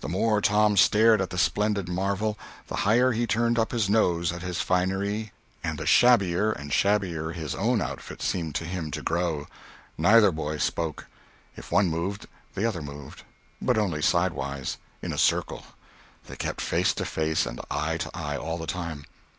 The 0.00 0.08
more 0.08 0.40
Tom 0.40 0.78
stared 0.78 1.20
at 1.20 1.28
the 1.28 1.36
splendid 1.36 1.86
marvel, 1.86 2.38
the 2.68 2.76
higher 2.76 3.12
he 3.12 3.26
turned 3.26 3.58
up 3.58 3.72
his 3.72 3.90
nose 3.90 4.32
at 4.32 4.40
his 4.40 4.62
finery 4.62 5.32
and 5.62 5.76
the 5.78 5.84
shabbier 5.84 6.50
and 6.50 6.72
shabbier 6.72 7.32
his 7.32 7.54
own 7.54 7.82
outfit 7.82 8.22
seemed 8.22 8.54
to 8.54 8.64
him 8.64 8.90
to 8.92 9.02
grow. 9.02 9.46
Neither 9.98 10.32
boy 10.32 10.56
spoke. 10.56 11.08
If 11.58 11.70
one 11.70 11.90
moved, 11.90 12.26
the 12.54 12.64
other 12.64 12.80
moved—but 12.80 13.76
only 13.76 14.00
sidewise, 14.00 14.78
in 15.02 15.12
a 15.12 15.18
circle; 15.18 15.66
they 16.26 16.36
kept 16.36 16.62
face 16.62 16.94
to 16.94 17.04
face 17.04 17.44
and 17.44 17.60
eye 17.70 17.98
to 17.98 18.10
eye 18.14 18.38
all 18.38 18.56
the 18.56 18.66
time. 18.66 19.04